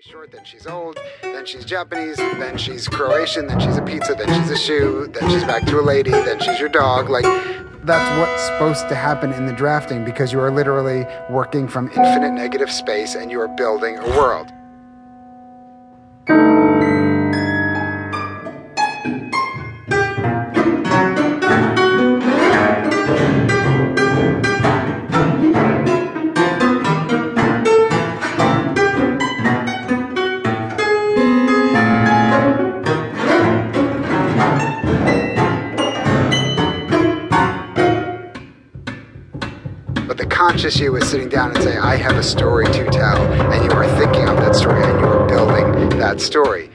[0.00, 4.14] she's short, then she's old, then she's Japanese, then she's Croatian, then she's a pizza,
[4.14, 7.08] then she's a shoe, then she's back to a lady, then she's your dog.
[7.08, 7.24] Like,
[7.84, 12.32] that's what's supposed to happen in the drafting because you are literally working from infinite
[12.32, 14.52] negative space and you are building a world.
[40.38, 43.20] Conscious you is sitting down and saying, I have a story to tell,
[43.52, 46.70] and you are thinking of that story and you are building that story.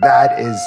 [0.00, 0.60] That is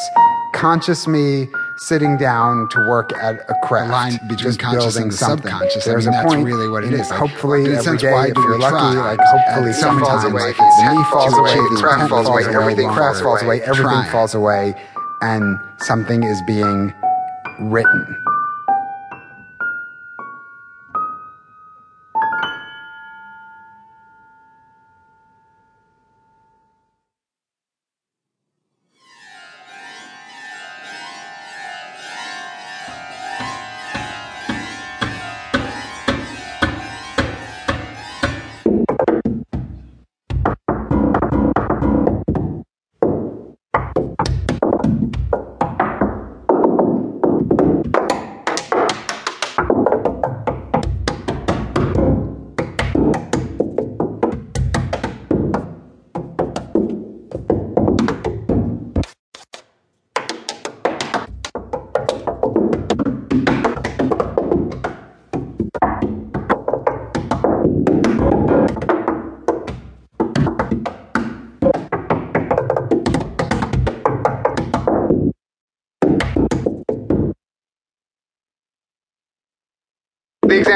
[0.56, 1.48] conscious me
[1.78, 3.88] sitting down to work at a craft.
[3.88, 5.52] The line between conscious and building the something.
[5.52, 7.10] subconscious, I There's mean, a that's point really what it is.
[7.10, 9.16] Like, hopefully, in a sense, day, why if you're lucky, try?
[9.16, 13.22] like hopefully some falls away, like, it's falls away, the craft falls away, everything craft
[13.22, 14.74] falls away, everything falls away,
[15.22, 16.94] and something is being
[17.60, 18.35] written.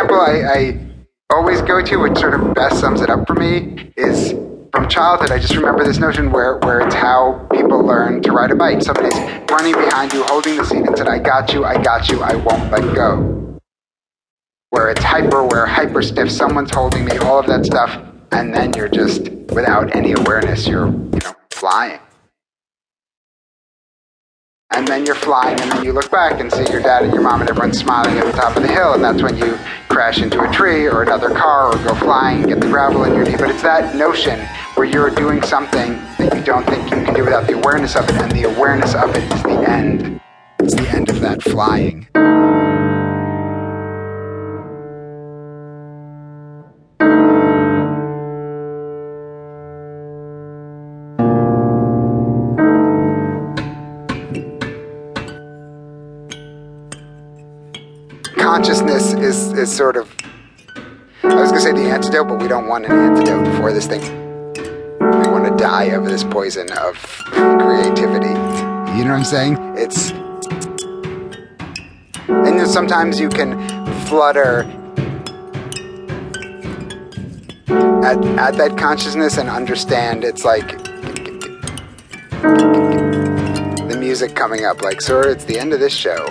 [0.10, 3.92] Example I, I always go to, which sort of best sums it up for me,
[3.96, 4.32] is
[4.72, 5.32] from childhood.
[5.32, 8.82] I just remember this notion where, where it's how people learn to ride a bike.
[8.82, 9.18] Somebody's
[9.50, 12.36] running behind you, holding the seat, and said, I got you, I got you, I
[12.36, 13.60] won't let go.
[14.72, 18.00] Where it's hyper, where hyper stiff, someone's holding me, all of that stuff,
[18.32, 22.00] and then you're just, without any awareness, you're, you know, flying.
[24.80, 27.22] And then you're flying, and then you look back and see your dad and your
[27.22, 29.60] mom and everyone smiling at the top of the hill, and that's when you
[29.90, 33.14] crash into a tree or another car or go flying and get the gravel in
[33.14, 33.36] your knee.
[33.36, 34.40] But it's that notion
[34.76, 38.08] where you're doing something that you don't think you can do without the awareness of
[38.08, 40.22] it, and the awareness of it is the end.
[40.60, 42.08] It's the end of that flying.
[58.50, 60.12] Consciousness is, is sort of
[61.22, 64.02] I was gonna say the antidote, but we don't want an antidote for this thing.
[64.02, 66.96] We want to die of this poison of
[67.28, 68.34] creativity.
[68.98, 69.58] You know what I'm saying?
[69.78, 70.10] It's
[72.28, 73.54] and then sometimes you can
[74.08, 74.62] flutter
[78.04, 80.70] at, at that consciousness and understand it's like
[83.92, 86.28] the music coming up like sir it's the end of this show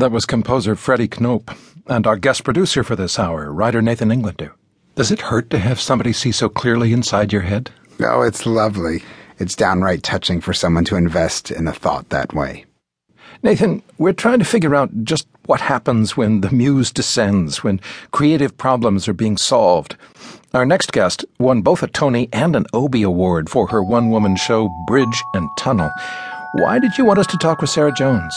[0.00, 1.54] That was composer Freddy Knop,
[1.86, 4.54] and our guest producer for this hour, writer Nathan Englander.
[4.94, 7.70] Does it hurt to have somebody see so clearly inside your head?
[8.02, 9.02] oh it's lovely
[9.38, 12.64] it's downright touching for someone to invest in a thought that way
[13.42, 17.78] Nathan, we're trying to figure out just what happens when the muse descends, when
[18.10, 19.96] creative problems are being solved.
[20.54, 24.36] Our next guest won both a Tony and an Obie Award for her one woman
[24.36, 25.90] show, Bridge and Tunnel.
[26.54, 28.34] Why did you want us to talk with Sarah Jones?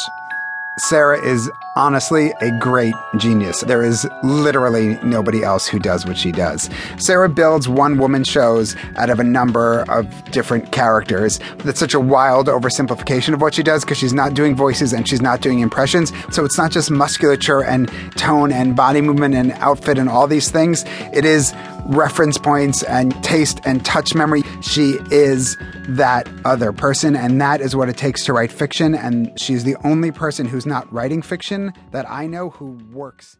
[0.77, 3.61] Sarah is honestly a great genius.
[3.61, 6.69] There is literally nobody else who does what she does.
[6.97, 11.39] Sarah builds one woman shows out of a number of different characters.
[11.59, 15.07] That's such a wild oversimplification of what she does because she's not doing voices and
[15.07, 16.11] she's not doing impressions.
[16.31, 20.51] So it's not just musculature and tone and body movement and outfit and all these
[20.51, 20.85] things.
[21.13, 21.53] It is
[21.85, 24.43] reference points and taste and touch memory.
[24.61, 25.57] She is
[25.89, 28.95] that other person, and that is what it takes to write fiction.
[28.95, 33.37] And she's the only person who's not writing fiction that I know who works